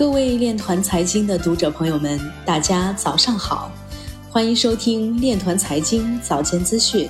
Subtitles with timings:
[0.00, 3.70] 各位链团财经的读者朋友们，大家早上好，
[4.30, 7.06] 欢迎收听链团财经早间资讯。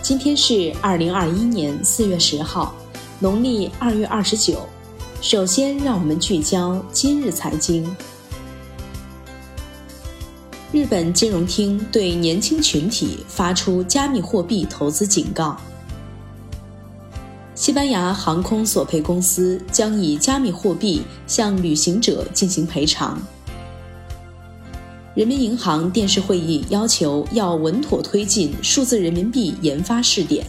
[0.00, 2.74] 今天是二零二一年四月十号，
[3.18, 4.66] 农历二月二十九。
[5.20, 7.94] 首先，让我们聚焦今日财经。
[10.72, 15.54] 日本金融厅对年轻群体发出加密货币投资警告。
[17.64, 23.18] 西班牙航空索赔公司将以加密货币向旅行者进行赔偿。
[25.14, 30.44] 人民银行电视会议要求要稳妥推进数字人民币研发试点。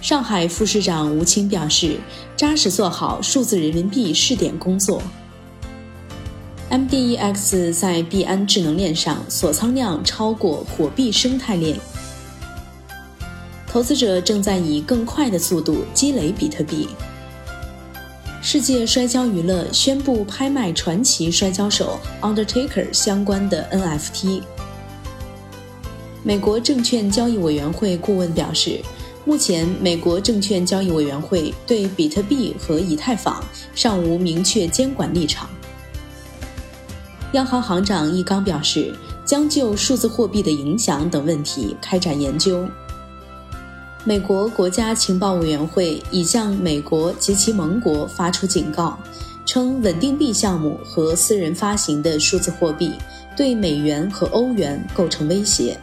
[0.00, 1.96] 上海副市长吴清表示，
[2.36, 5.02] 扎实做好数字人民币试点工作。
[6.70, 11.76] MDEX 在币安智能链上锁仓量超过火币生态链。
[13.70, 16.88] 投资者正在以更快的速度积累比特币。
[18.42, 24.42] 世界摔跤娱乐宣布拍卖传奇摔跤手 Undertaker 相关的 NFT。
[26.24, 28.80] 美国证券交易委员会顾问表示，
[29.24, 33.40] 目前美国证券交易委员会对比特币和以太坊
[33.76, 35.48] 尚无明确监管立场。
[37.34, 38.92] 央行行长易纲表示，
[39.24, 42.68] 将就数字货币的影响等问题开展研究。
[44.02, 48.98] 美国国家情报委员会已向美国及其盟国发出警告，
[49.44, 52.92] 称稳定币项目和私人发行的数字货币
[53.36, 55.78] 对美元和欧元构成威胁。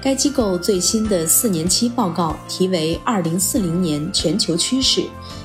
[0.00, 5.04] 该机构最新的四年期报告题为《二零四零年全球趋势：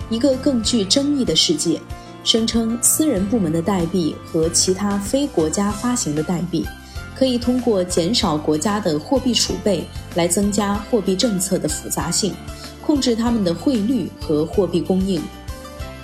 [0.10, 1.78] 一个更具争议的世界》，
[2.24, 6.66] 声称私人部门的代币和其他非国家发行的代币。
[7.16, 12.34] 可以通过减少国家的货币储备来增加货币政策的复杂性，
[12.86, 15.22] 控制他们的汇率和货币供应。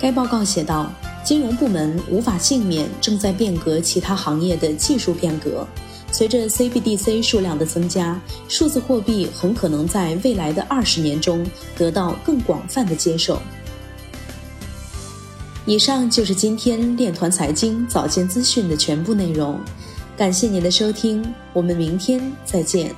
[0.00, 0.90] 该报告写道
[1.22, 5.66] ：“金融部门无法幸免正在变革其他行业的技术变革。
[6.12, 11.44] 随着 CBDC 数量的增加，数字货币很可能在未来的二十年中
[11.76, 13.40] 得到更广泛的接受。”
[15.66, 19.58] 以上就是今天链团财经早间资讯的全部内容。
[20.16, 22.94] 感谢您的收听，我们明天再见。